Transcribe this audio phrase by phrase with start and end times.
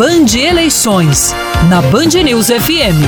[0.00, 1.34] Band Eleições,
[1.68, 3.04] na Band News FM.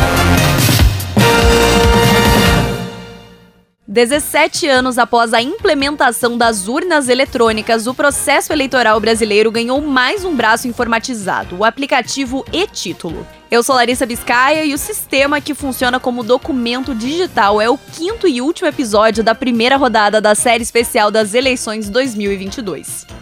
[3.88, 10.36] 17 anos após a implementação das urnas eletrônicas, o processo eleitoral brasileiro ganhou mais um
[10.36, 13.27] braço informatizado, o aplicativo e-Título.
[13.50, 18.29] Eu sou Larissa Biscaia e o sistema que funciona como documento digital é o quinto
[18.29, 23.21] e último episódio da primeira rodada da série especial das eleições 2022.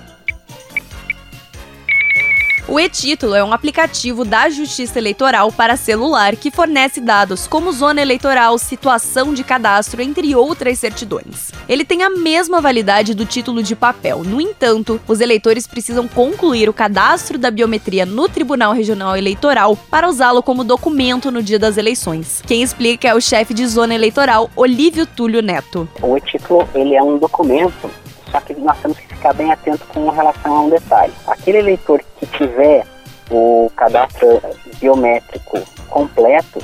[2.71, 8.01] O e-Título é um aplicativo da Justiça Eleitoral para celular que fornece dados como zona
[8.01, 11.51] eleitoral, situação de cadastro, entre outras certidões.
[11.69, 14.23] Ele tem a mesma validade do título de papel.
[14.23, 20.09] No entanto, os eleitores precisam concluir o cadastro da biometria no Tribunal Regional Eleitoral para
[20.09, 22.41] usá-lo como documento no dia das eleições.
[22.47, 25.89] Quem explica é o chefe de zona eleitoral, Olívio Túlio Neto.
[26.01, 27.91] O e-Título ele é um documento
[28.31, 31.13] só que nós temos que ficar bem atento com relação a um detalhe.
[31.27, 32.85] Aquele eleitor que tiver
[33.31, 34.41] o cadastro
[34.81, 36.61] biométrico completo,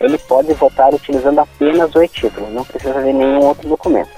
[0.00, 4.10] ele pode votar utilizando apenas o e-título, não precisa de nenhum outro documento.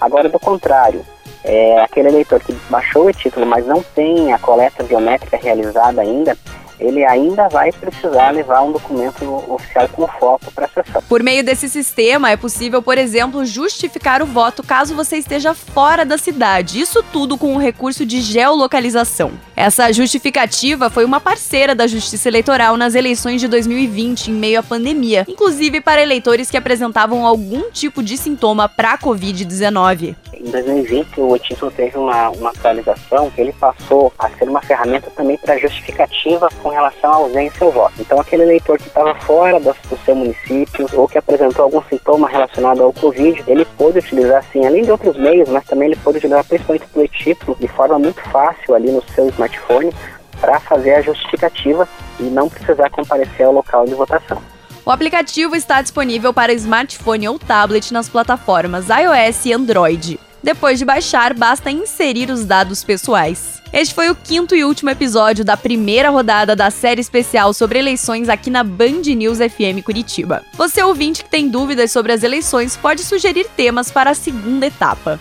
[0.00, 1.04] Agora, do contrário,
[1.44, 6.36] é, aquele eleitor que baixou o e-título, mas não tem a coleta biométrica realizada ainda,
[6.80, 11.02] ele ainda vai precisar levar um documento oficial com foto para acessar.
[11.08, 16.04] Por meio desse sistema, é possível, por exemplo, justificar o voto caso você esteja fora
[16.04, 16.80] da cidade.
[16.80, 19.32] Isso tudo com o recurso de geolocalização.
[19.54, 24.62] Essa justificativa foi uma parceira da Justiça Eleitoral nas eleições de 2020, em meio à
[24.62, 30.16] pandemia, inclusive para eleitores que apresentavam algum tipo de sintoma para a Covid-19.
[30.50, 35.08] Em 2020, o título teve uma, uma atualização que ele passou a ser uma ferramenta
[35.10, 37.94] também para justificativa com relação à ausência ao voto.
[38.00, 42.28] Então, aquele eleitor que estava fora do, do seu município ou que apresentou algum sintoma
[42.28, 46.18] relacionado ao Covid, ele pôde utilizar, sim, além de outros meios, mas também ele pôde
[46.18, 49.94] utilizar principalmente o título de forma muito fácil ali no seu smartphone
[50.40, 54.42] para fazer a justificativa e não precisar comparecer ao local de votação.
[54.84, 60.29] O aplicativo está disponível para smartphone ou tablet nas plataformas iOS e Android.
[60.42, 63.60] Depois de baixar, basta inserir os dados pessoais.
[63.72, 68.28] Este foi o quinto e último episódio da primeira rodada da série especial sobre eleições
[68.28, 70.42] aqui na Band News FM Curitiba.
[70.54, 75.20] Você ouvinte que tem dúvidas sobre as eleições pode sugerir temas para a segunda etapa.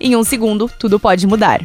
[0.00, 1.60] Em um segundo, tudo pode mudar.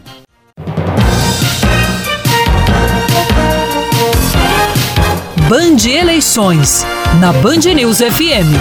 [5.50, 6.86] Band Eleições,
[7.20, 8.58] na Band News FM.